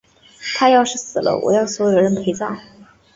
[0.55, 2.57] 她要是死了，我要所有人陪葬！